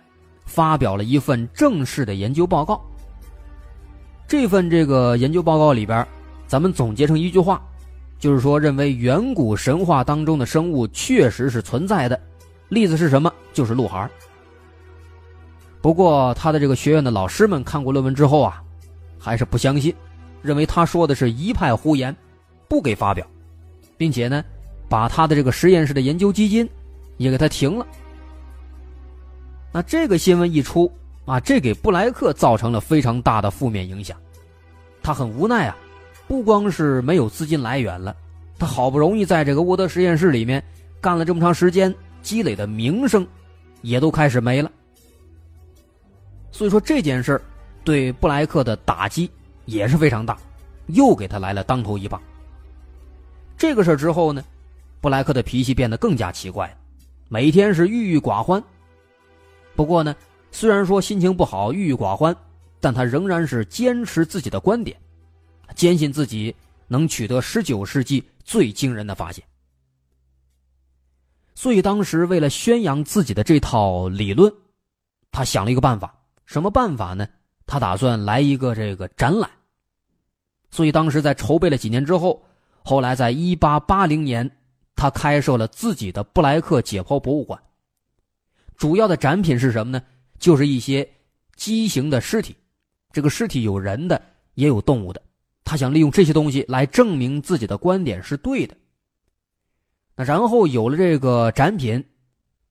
[0.45, 2.79] 发表了一份正式的研究报告。
[4.27, 6.07] 这份这个研究报告里边，
[6.45, 7.59] 咱们总结成一句话，
[8.19, 12.21] 就是说认为远古神话当中的生物确实是存在的。
[12.69, 13.33] 例子是什么？
[13.51, 14.07] 就是鹿孩。
[15.81, 18.61] 不过他的这个学院的老师们看过论文之后啊，
[19.17, 19.93] 还是不相信，
[20.41, 22.15] 认为他说的是一派胡言，
[22.67, 23.25] 不给发表，
[23.97, 24.43] 并且呢，
[24.89, 26.67] 把他的这个实验室的研究基金
[27.17, 27.85] 也给他停了。
[29.71, 30.91] 那这个新闻一出
[31.25, 34.17] 啊，这给布莱克造成了非常大的负面影响，
[35.01, 35.77] 他很无奈啊，
[36.27, 38.15] 不光是没有资金来源了，
[38.59, 40.63] 他好不容易在这个沃德实验室里面
[40.99, 41.93] 干了这么长时间。
[42.21, 43.27] 积累的名声，
[43.81, 44.71] 也都开始没了。
[46.51, 47.41] 所以说这件事
[47.83, 49.27] 对布莱克的打击
[49.65, 50.37] 也是非常大，
[50.87, 52.21] 又给他来了当头一棒。
[53.57, 54.43] 这个事之后呢，
[54.99, 56.75] 布莱克的脾气变得更加奇怪，
[57.29, 58.61] 每天是郁郁寡欢。
[59.75, 60.15] 不过呢，
[60.51, 62.35] 虽然说心情不好、郁郁寡欢，
[62.79, 64.99] 但他仍然是坚持自己的观点，
[65.75, 66.53] 坚信自己
[66.87, 69.43] 能取得十九世纪最惊人的发现。
[71.53, 74.51] 所以当时为了宣扬自己的这套理论，
[75.31, 76.13] 他想了一个办法。
[76.45, 77.25] 什么办法呢？
[77.65, 79.49] 他打算来一个这个展览。
[80.69, 82.41] 所以当时在筹备了几年之后，
[82.83, 84.49] 后来在一八八零年，
[84.95, 87.61] 他开设了自己的布莱克解剖博物馆。
[88.77, 90.03] 主要的展品是什么呢？
[90.39, 91.07] 就是一些
[91.55, 92.55] 畸形的尸体，
[93.11, 94.19] 这个尸体有人的，
[94.55, 95.21] 也有动物的。
[95.63, 98.75] 他想利用这些东西来证明自己的观点是对的。
[100.15, 102.03] 那然后有了这个展品，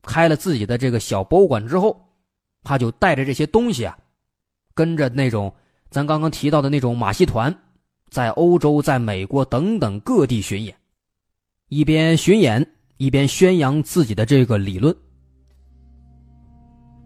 [0.02, 2.00] 开了自己的这个小博物馆之后，
[2.64, 3.96] 他就带着这些东西啊，
[4.74, 5.52] 跟着那种
[5.90, 7.54] 咱刚刚提到的那种马戏团，
[8.10, 10.74] 在欧洲、在美国等等各地巡演，
[11.68, 14.94] 一边巡演一边宣扬自己的这个理论。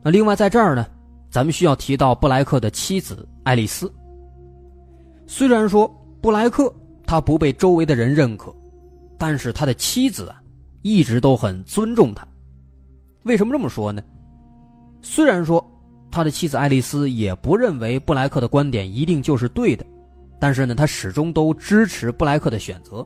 [0.02, 0.86] 那另外在这儿呢，
[1.30, 3.92] 咱们需要提到布莱克的妻子爱丽丝。
[5.26, 5.88] 虽然说
[6.20, 6.72] 布莱克
[7.06, 8.54] 他不被周围的人认可，
[9.18, 10.42] 但是他的妻子啊
[10.82, 12.26] 一直都很尊重他。
[13.22, 14.02] 为什么这么说呢？
[15.00, 15.64] 虽然说
[16.14, 19.84] 他的妻子爱丽丝也不认为布莱克的观点一定就是对的，
[20.38, 23.04] 但是呢，他始终都支持布莱克的选择。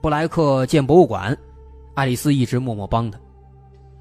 [0.00, 1.36] 布莱克建博物馆，
[1.94, 3.18] 爱丽丝一直默默帮他。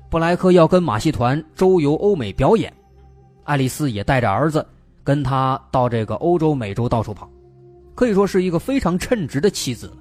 [0.08, 2.71] 布莱克要跟马戏团周游欧美表演，
[3.43, 4.63] 爱丽丝也带着儿子
[5.04, 7.28] 跟他到这个欧洲、美洲到处跑，
[7.95, 9.93] 可以说是一个非常称职的妻子了。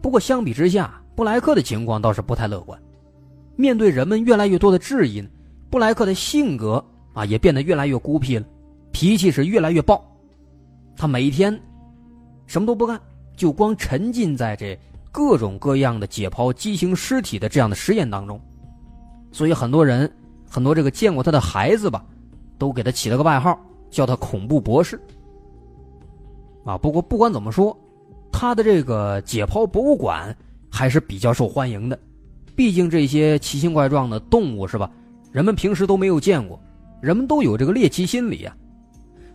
[0.00, 2.80] 不过相比之下，布莱克的情况倒是不太乐观。
[3.54, 5.28] 面对人们越来越多的质疑呢，
[5.72, 8.44] 布莱克的性格啊也变得越来越孤僻了，
[8.92, 10.04] 脾气是越来越暴。
[10.94, 11.58] 他每天
[12.46, 13.00] 什么都不干，
[13.34, 14.78] 就光沉浸在这。
[15.10, 18.40] 各种各样的解剖畸形尸体的这样的实验当中，
[19.30, 20.10] 所以很多人
[20.48, 22.02] 很多这个见过他的孩子吧，
[22.56, 23.58] 都给他起了个外号，
[23.90, 24.98] 叫他“恐怖博士”。
[26.64, 27.78] 啊，不过不管怎么说，
[28.32, 30.34] 他的这个解剖博物馆
[30.70, 31.98] 还是比较受欢迎的，
[32.56, 34.90] 毕竟这些奇形怪状的动物是吧，
[35.32, 36.60] 人们平时都没有见过，
[37.00, 38.54] 人们都有这个猎奇心理啊。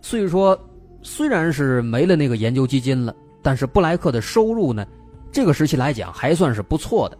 [0.00, 0.58] 所以说，
[1.02, 4.86] 虽然是没了那个研究基金了，但是布莱克的收入呢？
[5.30, 7.18] 这个时期来讲还算是不错的，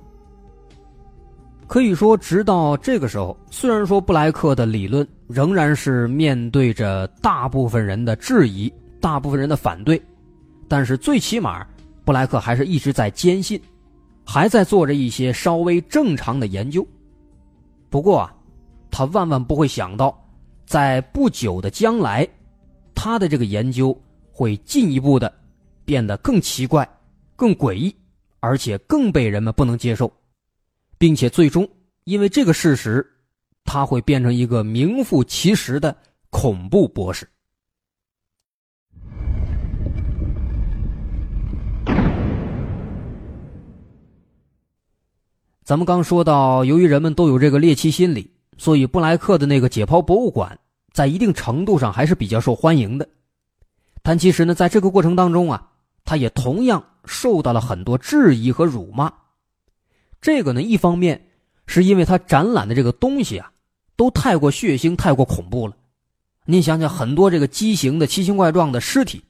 [1.67, 10.01] 可以说，直到这个时候，虽然说布莱克的理论仍然是面对着大部分人的质疑、大部分人的反对，
[10.67, 11.67] 但是最起码，
[12.05, 13.61] 布莱克还是一直在坚信，
[14.25, 16.87] 还在做着一些稍微正常的研究。
[17.91, 18.35] 不过啊，
[18.91, 20.19] 他万万不会想到，
[20.67, 22.29] 在不久的将来，
[22.95, 23.99] 他的这个研究
[24.33, 25.33] 会进一步的
[25.85, 26.89] 变得更奇怪。
[27.37, 27.95] 更诡异，
[28.41, 30.13] 而且更被人们不能接受，
[30.99, 31.69] 并且最终
[32.03, 33.09] 因为这个事实，
[33.65, 35.97] 他会变成一个名副其实的
[36.31, 37.29] 恐怖博士。
[45.63, 50.59] 咱们刚说到，由于人们都有这个猎奇心理，所以布莱克的那个解剖博物馆
[50.93, 53.09] 在一定程度上还是比较受欢迎的。
[54.03, 55.71] 但其实呢，在这个过程当中啊，
[56.05, 56.85] 他也同样。
[57.11, 59.11] 受到了很多质疑和辱骂，
[60.21, 61.29] 这个呢，一方面
[61.67, 63.51] 是因为他展览的这个东西啊，
[63.97, 65.75] 都太过血腥、太过恐怖了。
[66.45, 69.25] 您想想，很多这个畸形的、奇形怪状的尸体，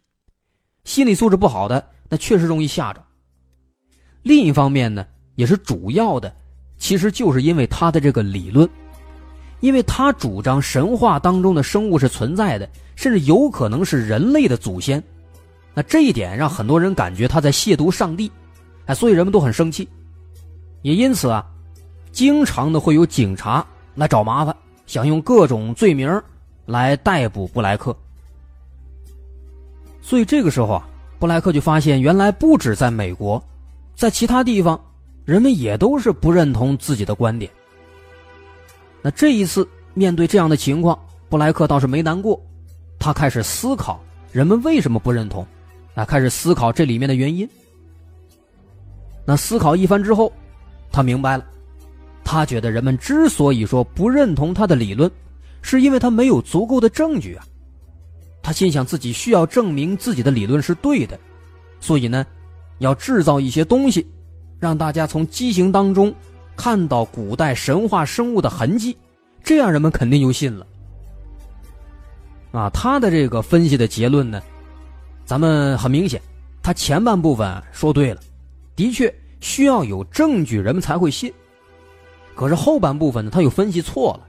[0.83, 3.05] 心理素质不好的，那确实容易吓着。
[4.23, 6.35] 另一方面呢，也是主要的，
[6.79, 8.69] 其实就是因为他的这个理论，
[9.61, 15.03] 因为他主张神话当中的生物是存在的，甚至有可能是人类的祖先。
[15.75, 18.31] 那这一点让很多人感觉他在亵渎上帝，
[18.87, 19.89] 哎，所以人们都很生气，
[20.83, 21.45] 也因此啊，
[22.11, 24.55] 经常的会有警察来找麻烦，
[24.87, 26.23] 想用各种罪名
[26.67, 27.97] 来逮捕布莱克。
[30.03, 33.43] 所以这个时候啊，布莱克就发现，原来不止在美国，
[33.95, 34.81] 在其他地方，
[35.25, 37.51] 人们也都是不认同自己的观点。
[39.03, 42.41] 那这一次面对这样的情况，布莱克倒是没难过，
[42.99, 44.01] 他开始思考
[44.33, 45.47] 人们为什么不认同。
[45.95, 47.49] 啊，开始思考这里面的原因。
[49.25, 50.33] 那思考一番之后，
[50.93, 51.45] 他明白了，
[52.23, 55.11] 他觉得人们之所以说不认同他的理论，
[55.61, 57.45] 是因为他没有足够的证据啊。
[58.45, 61.19] 他心想自己需要证明自己的理论是对的，
[61.81, 62.25] 所以呢，
[62.79, 64.07] 要制造一些东西，
[64.61, 66.15] 让大家从畸形当中
[66.59, 68.99] 看到古代神话生物的痕迹，
[69.45, 70.67] 这样人们肯定就信了。
[72.51, 74.43] 啊，他的这个分析的结论呢？
[75.25, 76.21] 咱们很明显，
[76.61, 78.21] 他前半部分说对了，
[78.75, 81.33] 的确需要有证据，人们才会信。
[82.35, 84.27] 可是后半部分呢，他又分析错了。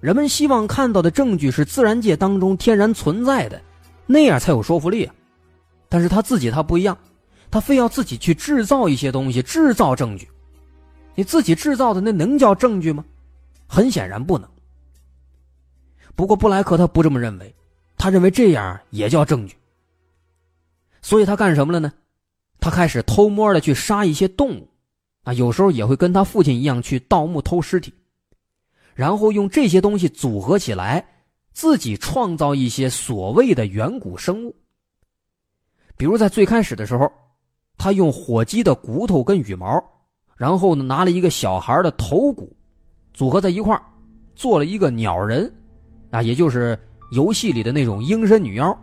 [0.00, 3.60] 人们希望看到的证据是自然界当中天然存在的，
[4.06, 5.14] 那样才有说服力啊。
[5.88, 6.98] 但是他自己他不一样，
[7.50, 10.28] 他非要自己去制造一些东西，制造证据。
[11.18, 13.04] 你自己制造的那能叫证据吗？
[13.66, 14.48] 很显然不能。
[16.14, 17.52] 不过布莱克他不这么认为，
[17.96, 19.56] 他认为这样也叫证据。
[21.02, 21.92] 所以他干什么了呢？
[22.60, 24.68] 他开始偷摸的去杀一些动物，
[25.24, 27.92] 啊，有时候也会跟他父亲一样去盗墓偷尸体。
[28.94, 31.04] 然后用这些东西组合起来，
[31.52, 34.54] 自己创造一些所谓的远古生物。
[35.96, 37.10] 比如在最开始的时候，
[37.76, 39.84] 他用火鸡的骨头跟羽毛，
[40.38, 42.50] 然后呢拿了一个小孩的头骨，
[43.12, 43.78] 组合在一块
[44.34, 45.52] 做了一个鸟人，
[46.10, 46.78] 啊，也就是
[47.10, 48.78] 游戏里的那种鹰身女妖，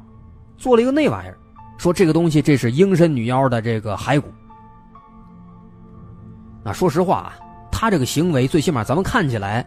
[0.58, 1.38] 做了一个那玩意儿，
[1.78, 4.28] 说这个东西这是鹰身女妖的这个骸骨。
[6.63, 7.34] 那说实话啊，
[7.72, 9.65] 他这个行为最起码咱们看起来。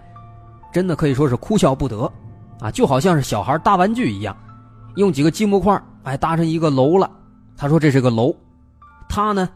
[0.71, 2.13] 真的可以说是哭笑不得，
[2.61, 4.37] 啊，就好像是小孩搭玩具一样，
[4.97, 7.11] 用几个积木块哎搭成一个楼了。
[7.57, 8.37] 他说这是个楼，
[9.09, 9.49] 他呢，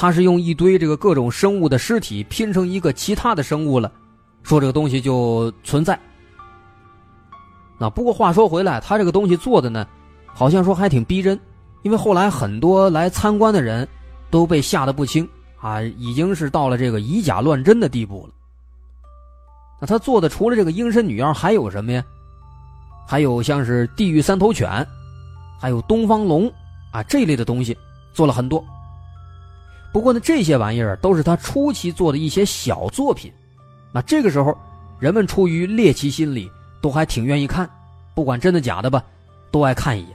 [0.00, 3.92] 他是用一堆这个各种生物的尸体拼成一个其他的生物了，
[4.42, 6.00] 说这个东西就存在。
[7.78, 9.86] 那不过话说回来，他这个东西做的呢，
[10.24, 11.38] 好像说还挺逼真，
[11.82, 13.86] 因为后来很多来参观的人
[14.30, 18.32] 都被吓得不轻啊，已经是到了这个以假乱真的地步了。
[19.82, 22.02] 那他做的除了这个鹰身女妖还有什么呀？
[23.06, 24.66] 还有像是地狱三头犬，
[25.60, 26.50] 还有东方龙
[26.90, 27.76] 啊这一类的东西
[28.14, 28.64] 做了很多。
[29.92, 33.32] 不过呢，这些玩意儿都是他初期做的一些小作品。
[33.92, 34.56] 那这个时候，
[34.98, 36.50] 人们出于猎奇心理，
[36.80, 37.68] 都还挺愿意看，
[38.14, 39.02] 不管真的假的吧，
[39.50, 40.10] 都爱看一眼。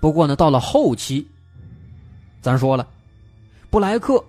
[0.00, 1.26] 不过呢，到了后期，
[2.42, 2.86] 咱说了，
[3.70, 4.22] 布莱克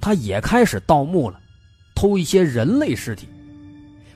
[0.00, 1.40] 他也开始盗墓了。
[1.94, 3.28] 偷一些人类尸体，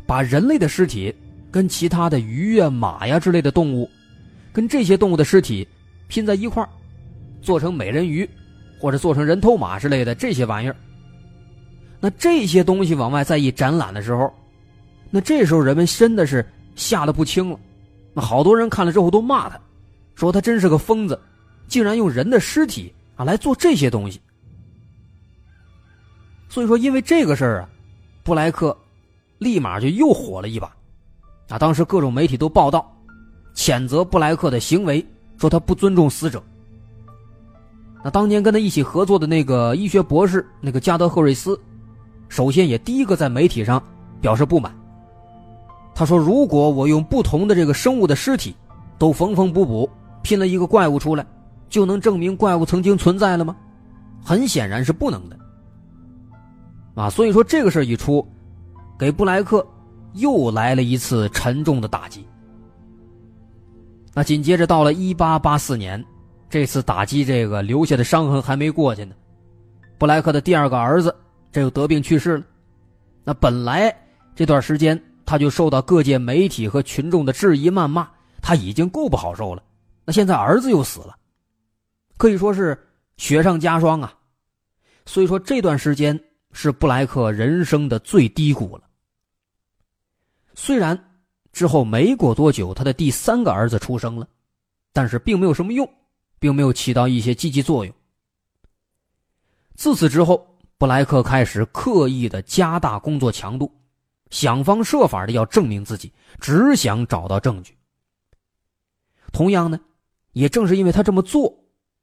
[0.06, 1.14] 把人类的尸体
[1.52, 3.88] 跟其他的鱼呀、马呀之类的动物，
[4.52, 5.66] 跟这些动物的尸体
[6.08, 6.68] 拼在一块儿
[7.42, 8.28] 做成美人鱼，
[8.78, 10.76] 或者做成人头马之类的这些玩意儿。
[12.00, 14.32] 那这些东西往外再一展览的时候，
[15.10, 17.58] 那这时候人们真的是吓得不轻了。
[18.12, 19.60] 那好多人看了之后都骂他，
[20.14, 21.20] 说他真是个疯子，
[21.68, 24.20] 竟然用人的尸体啊来做这些东西。
[26.48, 27.68] 所以说，因为这个事儿啊。
[28.22, 28.76] 布莱克
[29.38, 30.66] 立马就又火了一把，
[31.48, 31.56] 啊！
[31.56, 32.92] 当时各种媒体都报道，
[33.54, 35.06] 谴责布莱克的行为，
[35.38, 36.42] 说他不尊重死者。
[38.06, 41.60] 那当年跟他一起合作的那个医学博士，那个加德赫瑞斯，
[42.28, 43.82] 首先也第一个在媒体上
[44.20, 44.72] 表示不满。
[45.92, 48.54] 他说：“如果我用不同的这个生物的尸体，
[48.96, 49.90] 都缝缝补补
[50.22, 51.26] 拼了一个怪物出来，
[51.68, 53.56] 就能证明怪物曾经存在了吗？
[54.24, 55.36] 很显然是不能的。”
[56.94, 58.24] 啊，所以说这个事儿一出，
[58.96, 59.66] 给布莱克
[60.12, 62.24] 又来了一次沉重的打击。
[64.14, 66.04] 那紧接着到了一八八四年，
[66.48, 69.14] 这次打击这个留下的伤痕还没过去呢，
[69.98, 71.14] 布莱克的第二个儿子
[71.50, 72.44] 这又得病去世了。
[73.24, 73.94] 那本来
[74.34, 78.08] 这段时间他就受到各界媒体和群众的质疑谩骂，
[78.40, 79.62] 他已经够不好受了。
[80.04, 81.16] 那现在儿子又死了，
[82.16, 82.78] 可以说是
[83.16, 84.14] 雪上加霜啊。
[85.04, 86.18] 所以说这段时间。
[86.58, 88.84] 是布莱克人生的最低谷了。
[90.54, 90.98] 虽然
[91.52, 94.26] 之后没过多久，他的第三个儿子出生了，
[94.90, 95.86] 但是并没有什么用，
[96.38, 97.94] 并没有起到一些积极作用。
[99.74, 103.70] 自此之后，布莱克开始刻意的加大工作强度，
[104.30, 107.76] 想方设法的要证明自己，只想找到证据。
[109.32, 109.78] 同样呢，
[110.32, 111.54] 也正是因为他这么做，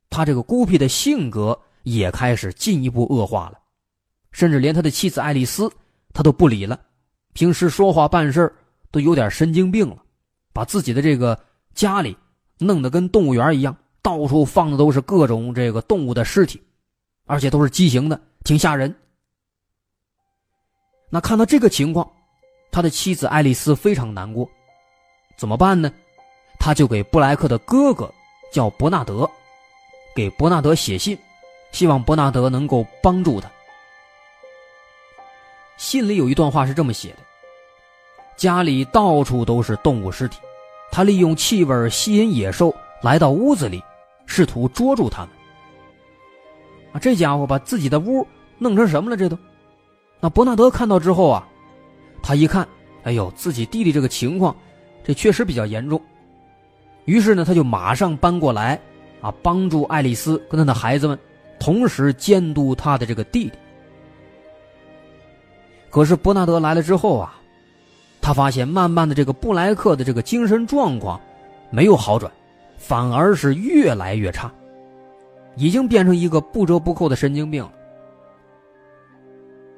[0.09, 3.59] 他这个孤僻的性格也开始进一步恶化了。
[4.31, 5.71] 甚至连他的妻子爱丽丝，
[6.11, 6.79] 他都不理了。
[7.33, 8.53] 平时说话办事
[8.91, 9.97] 都有点神经病了，
[10.51, 11.39] 把自己的这个
[11.73, 12.15] 家里
[12.59, 16.61] 弄得跟动物园一样，到处放的都是各种这个动物的尸体，
[17.25, 18.93] 而且都是畸形的，挺吓人。
[21.09, 22.07] 那看到这个情况，
[22.69, 24.47] 他的妻子爱丽丝非常难过，
[25.37, 25.91] 怎么办呢？
[26.59, 28.13] 他就给布莱克的哥哥
[28.51, 29.29] 叫伯纳德，
[30.15, 31.17] 给伯纳德写信，
[31.71, 33.49] 希望伯纳德能够帮助他。
[35.77, 37.17] 信里有一段话是这么写的：
[38.35, 40.39] 家里到处都是动物尸体，
[40.91, 43.83] 他利用气味吸引野兽来到屋子里，
[44.25, 45.29] 试图捉住他们。
[46.93, 48.25] 啊，这家伙把自己的屋
[48.57, 49.17] 弄成什么了？
[49.17, 49.37] 这都……
[50.19, 51.47] 那伯纳德看到之后啊，
[52.21, 52.67] 他一看，
[53.03, 54.55] 哎呦，自己弟弟这个情况，
[55.03, 56.01] 这确实比较严重。
[57.05, 58.79] 于是呢，他就马上搬过来，
[59.21, 61.19] 啊，帮助爱丽丝跟他的孩子们，
[61.59, 63.53] 同时监督他的这个弟弟。
[65.89, 67.35] 可是伯纳德来了之后啊，
[68.21, 71.19] 他发现慢慢的这个布莱克的这个精神状况
[71.69, 72.31] 没有好转，
[72.83, 74.51] 反而是越来越差，
[75.55, 77.71] 已经变成一个不折不扣的神经病了。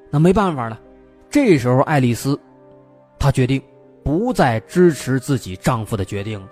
[0.09, 0.81] 那没办法了，
[1.29, 2.39] 这时候爱丽丝，
[3.19, 3.61] 她决定
[4.03, 6.49] 不再支持自己丈夫的决定了。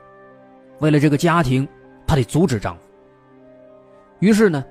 [0.78, 1.68] 为了这个家庭，
[2.06, 2.84] 她得阻止丈夫。
[4.20, 4.64] 于是呢，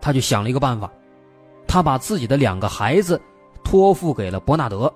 [0.00, 0.92] 她就想了一个办法，
[1.64, 3.20] 她把自己的两个孩子
[3.62, 4.92] 托付给了伯纳德，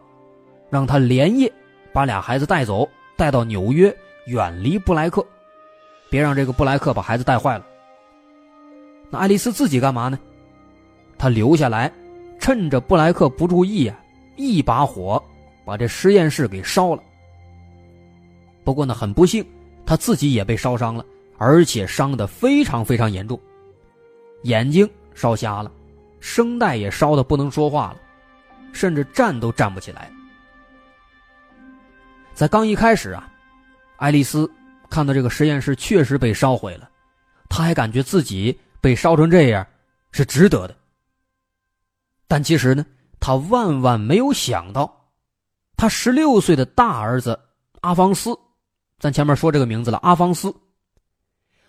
[0.68, 1.52] 让他连夜
[1.92, 3.96] 把俩孩子带走，带到纽约，
[4.26, 5.24] 远离布莱克，
[6.10, 7.64] 别让这个布莱克把孩子带坏了。
[9.10, 10.18] 那爱丽丝自己干嘛呢？
[11.16, 11.92] 她留下来。
[12.40, 14.00] 趁着布莱克不注意啊，
[14.36, 15.20] 一把火
[15.64, 17.02] 把这实验室给烧了。
[18.62, 19.44] 不过呢，很不幸，
[19.84, 21.04] 他自己也被烧伤了，
[21.36, 23.38] 而且伤得非常非常严重，
[24.44, 25.72] 眼睛烧瞎了，
[26.20, 27.96] 声带也烧得不能说话了，
[28.72, 30.08] 甚至站都站不起来。
[32.34, 33.28] 在刚一开始啊，
[33.96, 34.48] 爱丽丝
[34.90, 36.88] 看到这个实验室确实被烧毁了，
[37.48, 39.66] 他还感觉自己被烧成这样
[40.12, 40.76] 是值得的。
[42.26, 42.84] 但其实呢，
[43.20, 45.10] 他万万没有想到，
[45.76, 47.38] 他十六岁的大儿子
[47.80, 48.36] 阿方斯，
[48.98, 50.54] 咱前面说这个名字了，阿方斯。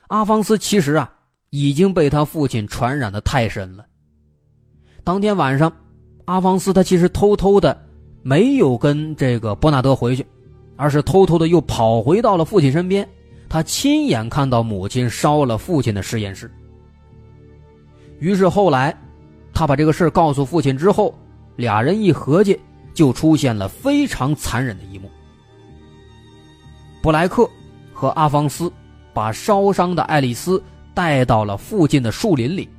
[0.07, 1.13] 阿方斯其实啊，
[1.51, 3.85] 已经被他父亲传染的太深了。
[5.03, 5.71] 当天晚上，
[6.25, 7.87] 阿方斯他其实偷偷的
[8.21, 10.25] 没有跟这个伯纳德回去，
[10.79, 13.05] 而是偷偷的又跑回到了父亲身边，
[13.49, 16.49] 他亲眼看到母亲烧了父亲的实验室。
[18.19, 18.95] 于是后来。
[19.51, 21.13] 他把这个事告诉父亲之后，
[21.57, 22.57] 俩人一合计，
[22.93, 25.11] 就出现了非常残忍的一幕。
[27.01, 27.49] 布莱克
[27.91, 28.71] 和阿方斯
[29.13, 30.63] 把烧伤的爱丽丝
[30.93, 32.69] 带到了附近的树林里，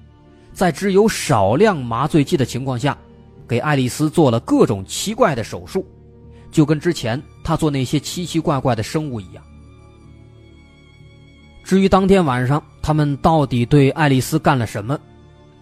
[0.54, 2.96] 在只有少量麻醉剂的情况下，
[3.46, 5.84] 给爱丽丝做了各种奇怪的手术，
[6.50, 9.42] 就跟之前他做那些奇奇怪怪的生物一样。
[11.62, 14.98] 至于当天晚上他们到底对爱丽丝干了什么？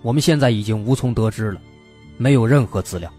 [0.00, 1.60] 我们现在已经无从得知了，
[2.16, 3.12] 没有任何资料。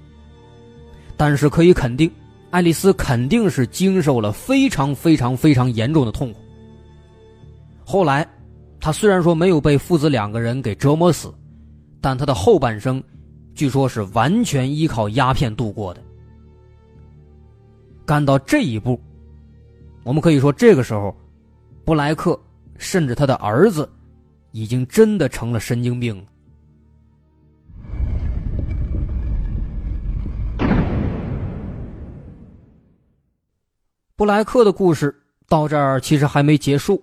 [1.16, 2.10] 但是可以肯定，
[2.50, 6.40] 爱丽丝肯定是经受了非常非常非常严重的痛苦。
[7.86, 8.28] 后来，
[8.80, 11.34] 她虽然说没有被父子两个人给折磨死，
[12.00, 13.04] 但她的后半生，
[13.54, 16.02] 据说是完全依靠鸦片度过的。
[18.10, 19.00] 干到这一步，
[20.04, 21.16] 我们可以说，这个时候，
[21.86, 22.36] 布莱克
[22.76, 23.88] 甚至他的儿子，
[24.52, 26.26] 已经真的成了神经病。
[34.16, 35.16] 布莱克的故事
[35.48, 37.00] 到这儿其实还没结束。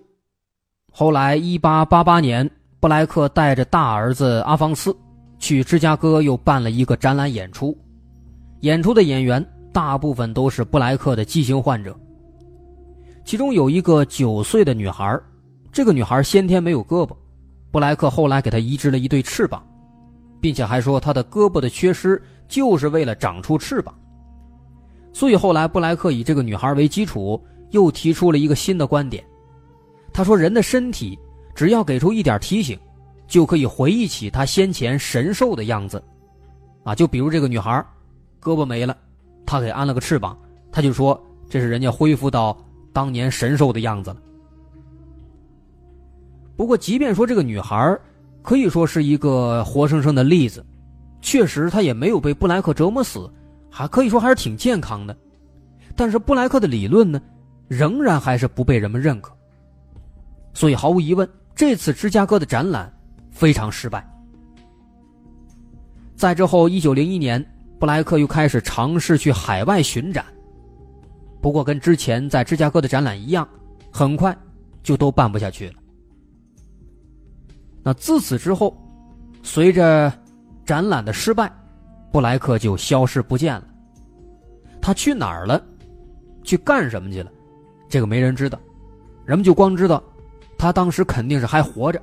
[0.91, 2.51] 后来，一八八八年，
[2.81, 4.93] 布莱克带着大儿子阿方斯
[5.39, 7.73] 去芝加哥又办了一个展览演出，
[8.59, 9.41] 演出的演员
[9.71, 11.97] 大部分都是布莱克的畸形患者。
[13.23, 15.19] 其中有一个九岁的女孩，
[15.71, 17.15] 这个女孩先天没有胳膊，
[17.71, 19.61] 布莱克后来给她移植了一对翅膀，
[20.39, 23.93] 并且还说她的胳膊的缺失就是为了长出翅膀。
[25.13, 29.23] 所以后来，布莱克以这个女孩为基础，又提出了一个新的观点。
[30.13, 31.17] 他说：“人的身体
[31.53, 32.79] 只要给出一点提醒，
[33.27, 36.01] 就可以回忆起他先前神兽的样子。
[36.83, 37.83] 啊，就比如这个女孩，
[38.41, 38.95] 胳膊没了，
[39.47, 40.37] 他给安了个翅膀，
[40.71, 41.19] 他就说
[41.49, 42.55] 这是人家恢复到
[42.93, 44.17] 当年神兽的样子了。
[46.55, 47.97] 不过，即便说这个女孩
[48.43, 50.63] 可以说是一个活生生的例子，
[51.21, 53.27] 确实她也没有被布莱克折磨死。”
[53.69, 55.15] 还可以说还是挺健康的，
[55.95, 57.21] 但是布莱克的理论呢，
[57.67, 59.31] 仍然还是不被人们认可。
[60.51, 62.91] 所以毫无疑问，这次芝加哥的展览
[63.29, 64.03] 非常失败。
[66.15, 67.45] 在之后，一九零一年，
[67.79, 70.25] 布莱克又开始尝试去海外巡展，
[71.41, 73.47] 不过跟之前在芝加哥的展览一样，
[73.91, 74.35] 很快
[74.81, 75.75] 就都办不下去了。
[77.83, 78.75] 那自此之后，
[79.43, 80.11] 随着
[80.65, 81.51] 展览的失败。
[82.09, 83.67] 布莱克就消失不见了，
[84.81, 85.61] 他去哪儿了？
[86.41, 87.29] 去干什么去了？
[87.89, 88.57] 这个没人知道，
[89.25, 90.01] 人们就光知道，
[90.57, 92.01] 他当时肯定是还活着，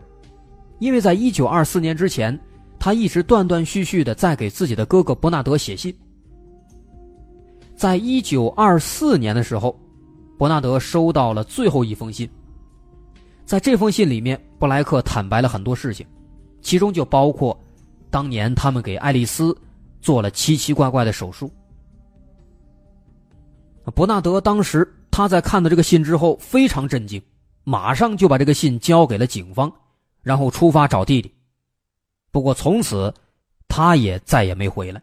[0.78, 2.38] 因为在一九二四年之前，
[2.84, 5.96] 他一直断断续续的在给自己的哥哥伯纳德写信。
[7.74, 9.74] 在一九二四年的时候，
[10.36, 12.28] 伯纳德收到了最后一封信，
[13.46, 16.06] 在这封信里面，布莱克坦白了很多事情，
[16.60, 17.58] 其中就包括
[18.10, 19.56] 当年他们给爱丽丝。
[20.02, 21.50] 做了奇奇怪怪的手术。
[23.94, 27.22] 伯纳德当时他在看到这个信之后非常震惊，
[27.64, 29.72] 马上就把这个信交给了警方，
[30.22, 31.33] 然后出发找弟弟。
[32.34, 33.14] 不过从此
[33.68, 35.00] 他也再也没回来。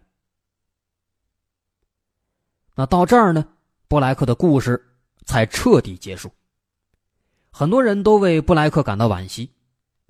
[2.75, 3.47] 那到这儿呢，
[3.87, 4.85] 布莱克的故事
[5.23, 6.29] 才彻底结束。
[7.49, 9.49] 很多人都为布莱克感到惋惜，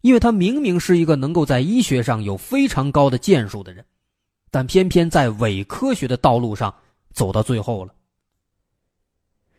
[0.01, 3.85] 因为他明明是一个能够在医学上有非常高的建树的人，
[4.49, 6.73] 但偏偏在伪科学的道路上
[7.13, 7.93] 走到最后了。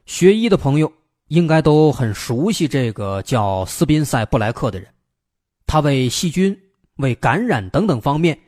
[0.05, 0.93] 学医的朋友
[1.29, 4.93] 应该都很熟悉这个叫斯宾塞·布莱克的人，
[5.65, 6.61] 他为细菌、
[6.97, 8.39] 为感染等等方面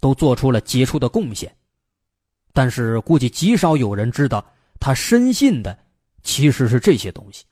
[0.00, 1.54] 都做出了杰出的贡献，
[2.52, 4.44] 但是估计极少有人知道
[4.80, 5.76] 他深信的
[6.22, 7.44] 其实是这些东西。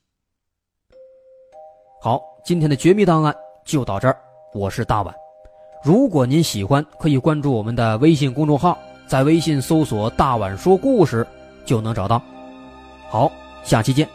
[2.00, 3.34] 好，今天的绝密档案
[3.64, 4.16] 就到这儿，
[4.52, 5.14] 我是大碗。
[5.82, 11.26] 如果您喜欢，可以关注我们的微信公众号，在微信搜索“大碗说故事”
[11.64, 12.22] 就能找到。
[13.08, 13.30] 好。
[13.64, 14.08] 下期见。